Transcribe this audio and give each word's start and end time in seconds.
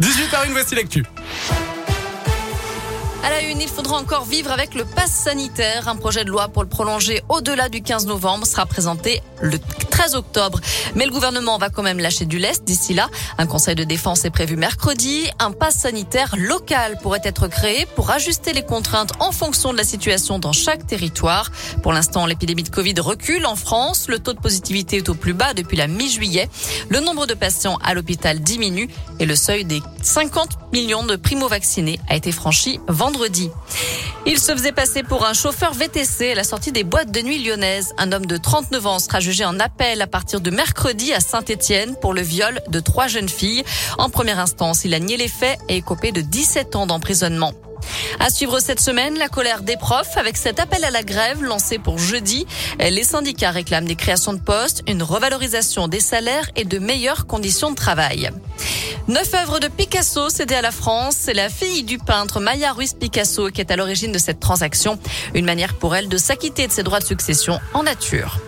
18h01, 0.00 0.52
voici 0.52 0.76
l'actu. 0.76 1.04
À 3.24 3.30
la 3.30 3.42
une, 3.42 3.60
il 3.60 3.66
faudra 3.66 3.96
encore 3.96 4.26
vivre 4.26 4.52
avec 4.52 4.76
le 4.76 4.84
pass 4.84 5.10
sanitaire. 5.10 5.88
Un 5.88 5.96
projet 5.96 6.24
de 6.24 6.30
loi 6.30 6.46
pour 6.46 6.62
le 6.62 6.68
prolonger 6.68 7.20
au-delà 7.28 7.68
du 7.68 7.82
15 7.82 8.06
novembre 8.06 8.46
sera 8.46 8.64
présenté 8.64 9.22
le 9.40 9.58
13 9.98 10.14
octobre. 10.14 10.60
Mais 10.94 11.06
le 11.06 11.10
gouvernement 11.10 11.58
va 11.58 11.70
quand 11.70 11.82
même 11.82 11.98
lâcher 11.98 12.24
du 12.24 12.38
lest 12.38 12.62
d'ici 12.62 12.94
là. 12.94 13.08
Un 13.36 13.46
conseil 13.46 13.74
de 13.74 13.82
défense 13.82 14.24
est 14.24 14.30
prévu 14.30 14.54
mercredi. 14.54 15.28
Un 15.40 15.50
pass 15.50 15.74
sanitaire 15.74 16.36
local 16.38 16.98
pourrait 17.02 17.20
être 17.24 17.48
créé 17.48 17.84
pour 17.96 18.08
ajuster 18.12 18.52
les 18.52 18.62
contraintes 18.62 19.10
en 19.18 19.32
fonction 19.32 19.72
de 19.72 19.76
la 19.76 19.82
situation 19.82 20.38
dans 20.38 20.52
chaque 20.52 20.86
territoire. 20.86 21.50
Pour 21.82 21.92
l'instant, 21.92 22.26
l'épidémie 22.26 22.62
de 22.62 22.68
Covid 22.68 22.94
recule 23.00 23.44
en 23.44 23.56
France. 23.56 24.06
Le 24.08 24.20
taux 24.20 24.34
de 24.34 24.38
positivité 24.38 24.98
est 24.98 25.08
au 25.08 25.14
plus 25.14 25.34
bas 25.34 25.52
depuis 25.52 25.76
la 25.76 25.88
mi-juillet. 25.88 26.48
Le 26.90 27.00
nombre 27.00 27.26
de 27.26 27.34
patients 27.34 27.78
à 27.82 27.92
l'hôpital 27.92 28.38
diminue 28.38 28.88
et 29.18 29.26
le 29.26 29.34
seuil 29.34 29.64
des 29.64 29.82
50 30.02 30.72
millions 30.72 31.02
de 31.02 31.16
primo-vaccinés 31.16 31.98
a 32.08 32.14
été 32.14 32.30
franchi 32.30 32.78
vendredi. 32.86 33.50
Il 34.26 34.38
se 34.38 34.52
faisait 34.52 34.72
passer 34.72 35.02
pour 35.02 35.24
un 35.24 35.32
chauffeur 35.32 35.72
VTC 35.72 36.32
à 36.32 36.34
la 36.34 36.44
sortie 36.44 36.70
des 36.70 36.84
boîtes 36.84 37.10
de 37.10 37.20
nuit 37.20 37.42
lyonnaises. 37.42 37.94
Un 37.96 38.12
homme 38.12 38.26
de 38.26 38.36
39 38.36 38.86
ans 38.86 38.98
sera 38.98 39.20
jugé 39.20 39.44
en 39.44 39.58
appel 39.58 39.87
à 39.96 40.06
partir 40.06 40.40
de 40.40 40.50
mercredi 40.50 41.12
à 41.14 41.20
Saint-Etienne 41.20 41.96
pour 42.00 42.12
le 42.12 42.20
viol 42.20 42.60
de 42.68 42.80
trois 42.80 43.06
jeunes 43.06 43.28
filles. 43.28 43.64
En 43.96 44.10
première 44.10 44.38
instance, 44.38 44.84
il 44.84 44.92
a 44.92 44.98
nié 44.98 45.16
les 45.16 45.28
faits 45.28 45.58
et 45.68 45.78
est 45.78 45.82
copé 45.82 46.12
de 46.12 46.20
17 46.20 46.76
ans 46.76 46.86
d'emprisonnement. 46.86 47.52
À 48.20 48.30
suivre 48.30 48.60
cette 48.60 48.80
semaine, 48.80 49.16
la 49.18 49.28
colère 49.28 49.62
des 49.62 49.76
profs 49.76 50.16
avec 50.16 50.36
cet 50.36 50.60
appel 50.60 50.84
à 50.84 50.90
la 50.90 51.02
grève 51.02 51.42
lancé 51.42 51.78
pour 51.78 51.98
jeudi. 51.98 52.46
Les 52.78 53.04
syndicats 53.04 53.50
réclament 53.50 53.86
des 53.86 53.96
créations 53.96 54.34
de 54.34 54.40
postes, 54.40 54.82
une 54.86 55.02
revalorisation 55.02 55.88
des 55.88 56.00
salaires 56.00 56.50
et 56.56 56.64
de 56.64 56.78
meilleures 56.78 57.26
conditions 57.26 57.70
de 57.70 57.76
travail. 57.76 58.30
Neuf 59.08 59.32
œuvres 59.32 59.58
de 59.58 59.68
Picasso 59.68 60.28
cédées 60.28 60.56
à 60.56 60.60
la 60.60 60.70
France. 60.70 61.16
C'est 61.18 61.32
la 61.32 61.48
fille 61.48 61.82
du 61.82 61.96
peintre 61.96 62.40
Maya 62.40 62.74
Ruiz 62.74 62.92
Picasso 62.92 63.48
qui 63.48 63.62
est 63.62 63.70
à 63.70 63.76
l'origine 63.76 64.12
de 64.12 64.18
cette 64.18 64.38
transaction. 64.38 64.98
Une 65.32 65.46
manière 65.46 65.78
pour 65.78 65.96
elle 65.96 66.10
de 66.10 66.18
s'acquitter 66.18 66.66
de 66.66 66.72
ses 66.72 66.82
droits 66.82 67.00
de 67.00 67.06
succession 67.06 67.58
en 67.72 67.84
nature. 67.84 68.38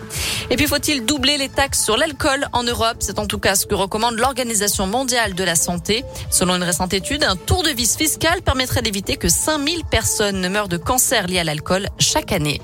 Et 0.51 0.57
puis 0.57 0.67
faut-il 0.67 1.03
doubler 1.03 1.39
les 1.39 1.49
taxes 1.49 1.83
sur 1.83 1.97
l'alcool 1.97 2.47
en 2.53 2.61
Europe? 2.61 2.97
C'est 2.99 3.17
en 3.17 3.25
tout 3.25 3.39
cas 3.39 3.55
ce 3.55 3.65
que 3.65 3.73
recommande 3.73 4.17
l'Organisation 4.17 4.85
mondiale 4.85 5.33
de 5.33 5.43
la 5.43 5.55
santé. 5.55 6.05
Selon 6.29 6.55
une 6.55 6.63
récente 6.63 6.93
étude, 6.93 7.23
un 7.23 7.37
tour 7.37 7.63
de 7.63 7.69
vis 7.69 7.97
fiscal 7.97 8.43
permettrait 8.43 8.83
d'éviter 8.83 9.17
que 9.17 9.29
5000 9.29 9.83
personnes 9.85 10.41
ne 10.41 10.47
meurent 10.47 10.67
de 10.67 10.77
cancer 10.77 11.25
lié 11.25 11.39
à 11.39 11.43
l'alcool 11.43 11.89
chaque 11.97 12.31
année. 12.31 12.61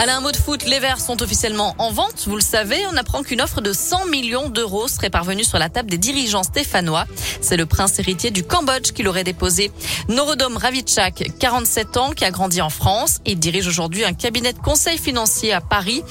Allez, 0.00 0.12
un 0.12 0.20
mot 0.20 0.30
de 0.30 0.36
foot. 0.36 0.64
Les 0.64 0.78
Verts 0.78 1.00
sont 1.00 1.20
officiellement 1.24 1.74
en 1.78 1.90
vente. 1.90 2.28
Vous 2.28 2.36
le 2.36 2.40
savez, 2.40 2.86
on 2.86 2.96
apprend 2.96 3.24
qu'une 3.24 3.40
offre 3.40 3.60
de 3.60 3.72
100 3.72 4.06
millions 4.06 4.48
d'euros 4.48 4.86
serait 4.86 5.10
parvenue 5.10 5.42
sur 5.42 5.58
la 5.58 5.70
table 5.70 5.90
des 5.90 5.98
dirigeants 5.98 6.44
stéphanois. 6.44 7.04
C'est 7.40 7.56
le 7.56 7.66
prince 7.66 7.98
héritier 7.98 8.30
du 8.30 8.44
Cambodge 8.44 8.92
qui 8.92 9.02
l'aurait 9.02 9.24
déposé. 9.24 9.72
Norodom 10.08 10.56
Ravitchak, 10.56 11.32
47 11.40 11.96
ans, 11.96 12.12
qui 12.12 12.24
a 12.24 12.30
grandi 12.30 12.62
en 12.62 12.70
France. 12.70 13.18
Il 13.26 13.40
dirige 13.40 13.66
aujourd'hui 13.66 14.04
un 14.04 14.12
cabinet 14.12 14.52
de 14.52 14.60
conseil 14.60 14.98
financier 14.98 15.52
à 15.52 15.60
Paris. 15.60 16.04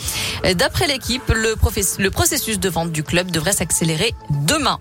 D'après 0.55 0.87
l'équipe, 0.87 1.29
le, 1.29 1.55
le 1.99 2.11
processus 2.11 2.59
de 2.59 2.67
vente 2.67 2.91
du 2.91 3.03
club 3.03 3.31
devrait 3.31 3.53
s'accélérer 3.53 4.13
demain. 4.45 4.79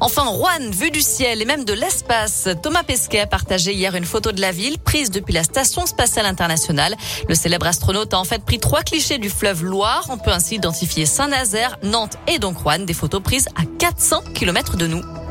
Enfin, 0.00 0.22
Rouen, 0.24 0.70
vue 0.70 0.90
du 0.90 1.00
ciel 1.00 1.42
et 1.42 1.44
même 1.44 1.64
de 1.64 1.72
l'espace. 1.72 2.48
Thomas 2.62 2.82
Pesquet 2.82 3.20
a 3.20 3.26
partagé 3.26 3.72
hier 3.72 3.94
une 3.94 4.04
photo 4.04 4.32
de 4.32 4.40
la 4.40 4.52
ville 4.52 4.78
prise 4.78 5.10
depuis 5.10 5.32
la 5.32 5.42
Station 5.42 5.86
spatiale 5.86 6.26
internationale. 6.26 6.96
Le 7.28 7.34
célèbre 7.34 7.66
astronaute 7.66 8.14
a 8.14 8.18
en 8.18 8.24
fait 8.24 8.44
pris 8.44 8.58
trois 8.58 8.82
clichés 8.82 9.18
du 9.18 9.30
fleuve 9.30 9.64
Loire. 9.64 10.06
On 10.10 10.18
peut 10.18 10.32
ainsi 10.32 10.56
identifier 10.56 11.06
Saint-Nazaire, 11.06 11.78
Nantes 11.82 12.16
et 12.26 12.38
donc 12.38 12.58
Rouen, 12.58 12.80
des 12.80 12.94
photos 12.94 13.22
prises 13.22 13.48
à 13.56 13.62
400 13.78 14.22
km 14.34 14.76
de 14.76 14.86
nous. 14.86 15.21